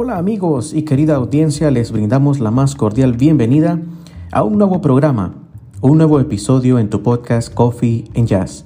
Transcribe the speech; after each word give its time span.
Hola 0.00 0.16
amigos 0.16 0.74
y 0.74 0.82
querida 0.82 1.16
audiencia, 1.16 1.72
les 1.72 1.90
brindamos 1.90 2.38
la 2.38 2.52
más 2.52 2.76
cordial 2.76 3.14
bienvenida 3.14 3.82
a 4.30 4.44
un 4.44 4.56
nuevo 4.56 4.80
programa, 4.80 5.34
un 5.80 5.98
nuevo 5.98 6.20
episodio 6.20 6.78
en 6.78 6.88
tu 6.88 7.02
podcast 7.02 7.52
Coffee 7.52 8.04
and 8.14 8.28
Jazz. 8.28 8.64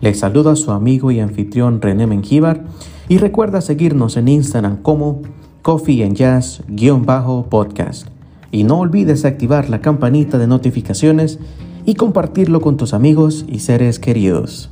Les 0.00 0.18
saluda 0.18 0.56
su 0.56 0.70
amigo 0.70 1.10
y 1.10 1.20
anfitrión 1.20 1.82
René 1.82 2.06
Mengíbar 2.06 2.64
y 3.06 3.18
recuerda 3.18 3.60
seguirnos 3.60 4.16
en 4.16 4.28
Instagram 4.28 4.80
como 4.80 5.20
Coffee 5.60 6.02
and 6.02 6.16
Jazz-podcast. 6.16 8.08
Y 8.50 8.64
no 8.64 8.78
olvides 8.78 9.26
activar 9.26 9.68
la 9.68 9.82
campanita 9.82 10.38
de 10.38 10.46
notificaciones 10.46 11.38
y 11.84 11.96
compartirlo 11.96 12.62
con 12.62 12.78
tus 12.78 12.94
amigos 12.94 13.44
y 13.46 13.58
seres 13.58 13.98
queridos. 13.98 14.70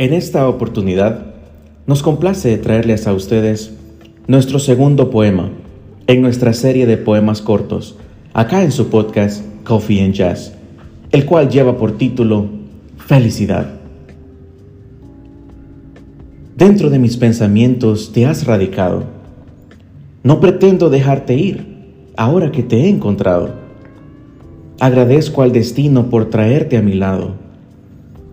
En 0.00 0.12
esta 0.12 0.48
oportunidad, 0.48 1.26
nos 1.88 2.04
complace 2.04 2.56
traerles 2.58 3.08
a 3.08 3.14
ustedes 3.14 3.72
nuestro 4.28 4.60
segundo 4.60 5.10
poema 5.10 5.50
en 6.06 6.22
nuestra 6.22 6.52
serie 6.52 6.86
de 6.86 6.96
poemas 6.96 7.42
cortos, 7.42 7.96
acá 8.32 8.62
en 8.62 8.70
su 8.70 8.90
podcast 8.90 9.42
Coffee 9.64 10.04
and 10.04 10.14
Jazz, 10.14 10.52
el 11.10 11.26
cual 11.26 11.48
lleva 11.48 11.76
por 11.76 11.98
título 11.98 12.46
Felicidad. 12.96 13.74
Dentro 16.56 16.90
de 16.90 17.00
mis 17.00 17.16
pensamientos 17.16 18.12
te 18.12 18.24
has 18.24 18.46
radicado. 18.46 19.02
No 20.22 20.38
pretendo 20.38 20.90
dejarte 20.90 21.34
ir 21.34 21.66
ahora 22.16 22.52
que 22.52 22.62
te 22.62 22.82
he 22.82 22.88
encontrado. 22.88 23.50
Agradezco 24.78 25.42
al 25.42 25.50
destino 25.50 26.08
por 26.08 26.30
traerte 26.30 26.76
a 26.76 26.82
mi 26.82 26.94
lado 26.94 27.47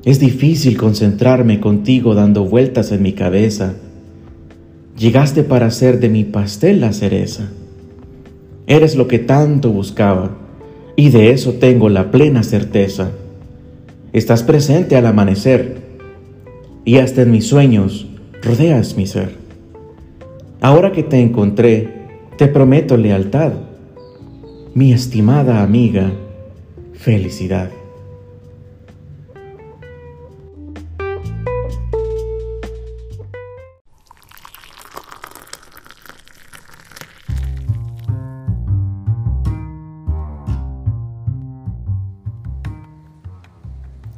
es 0.05 0.19
difícil 0.19 0.77
concentrarme 0.77 1.59
contigo 1.59 2.13
dando 2.13 2.45
vueltas 2.45 2.91
en 2.91 3.01
mi 3.01 3.13
cabeza. 3.13 3.73
Llegaste 4.95 5.43
para 5.43 5.65
hacer 5.65 5.99
de 5.99 6.09
mi 6.09 6.23
pastel 6.23 6.79
la 6.79 6.93
cereza. 6.93 7.49
Eres 8.67 8.95
lo 8.95 9.07
que 9.07 9.17
tanto 9.17 9.71
buscaba 9.71 10.37
y 10.95 11.09
de 11.09 11.31
eso 11.31 11.53
tengo 11.53 11.89
la 11.89 12.11
plena 12.11 12.43
certeza. 12.43 13.09
Estás 14.13 14.43
presente 14.43 14.95
al 14.95 15.07
amanecer 15.07 15.77
y 16.85 16.97
hasta 16.97 17.23
en 17.23 17.31
mis 17.31 17.47
sueños 17.47 18.07
rodeas 18.43 18.95
mi 18.95 19.07
ser. 19.07 19.33
Ahora 20.61 20.91
que 20.91 21.01
te 21.01 21.19
encontré, 21.19 21.89
te 22.37 22.47
prometo 22.47 22.95
lealtad. 22.95 23.53
Mi 24.75 24.93
estimada 24.93 25.63
amiga, 25.63 26.11
felicidad. 26.93 27.71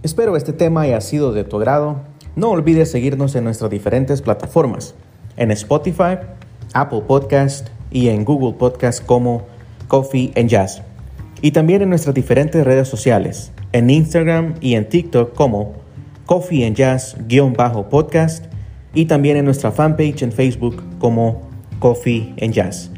Espero 0.07 0.37
este 0.37 0.53
tema 0.53 0.83
haya 0.83 1.01
sido 1.01 1.33
de 1.33 1.43
tu 1.43 1.57
agrado. 1.57 1.97
No 2.37 2.51
olvides 2.51 2.89
seguirnos 2.89 3.35
en 3.35 3.43
nuestras 3.43 3.69
diferentes 3.69 4.21
plataformas, 4.21 4.95
en 5.35 5.51
Spotify, 5.51 6.19
Apple 6.71 7.01
Podcast 7.05 7.67
y 7.91 8.07
en 8.07 8.23
Google 8.23 8.53
Podcast 8.57 9.05
como 9.05 9.41
Coffee 9.89 10.31
and 10.37 10.47
Jazz. 10.47 10.81
Y 11.41 11.51
también 11.51 11.81
en 11.81 11.89
nuestras 11.89 12.15
diferentes 12.15 12.63
redes 12.63 12.87
sociales, 12.87 13.51
en 13.73 13.89
Instagram 13.89 14.53
y 14.61 14.75
en 14.75 14.87
TikTok 14.87 15.35
como 15.35 15.73
Coffee 16.25 16.65
and 16.65 16.77
Jazz-podcast 16.77 18.45
y 18.93 19.07
también 19.07 19.35
en 19.35 19.43
nuestra 19.43 19.73
fanpage 19.73 20.21
en 20.21 20.31
Facebook 20.31 20.81
como 20.99 21.41
Coffee 21.79 22.33
and 22.41 22.53
Jazz. 22.53 22.91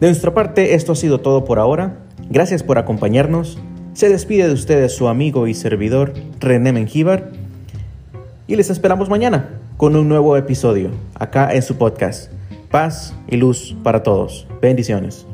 De 0.00 0.06
nuestra 0.06 0.32
parte, 0.32 0.72
esto 0.74 0.92
ha 0.92 0.96
sido 0.96 1.20
todo 1.20 1.44
por 1.44 1.58
ahora. 1.58 1.98
Gracias 2.30 2.62
por 2.62 2.78
acompañarnos 2.78 3.58
se 3.96 4.10
despide 4.10 4.46
de 4.46 4.52
ustedes 4.52 4.94
su 4.94 5.08
amigo 5.08 5.46
y 5.46 5.54
servidor 5.54 6.12
René 6.38 6.70
Mengíbar 6.70 7.30
y 8.46 8.56
les 8.56 8.68
esperamos 8.68 9.08
mañana 9.08 9.48
con 9.78 9.96
un 9.96 10.06
nuevo 10.06 10.36
episodio 10.36 10.90
acá 11.14 11.54
en 11.54 11.62
su 11.62 11.76
podcast. 11.76 12.30
Paz 12.70 13.14
y 13.26 13.38
luz 13.38 13.74
para 13.82 14.02
todos. 14.02 14.46
Bendiciones. 14.60 15.26